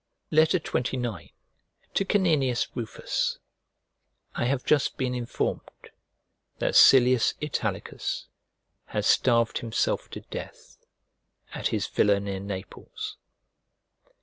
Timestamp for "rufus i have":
2.75-4.65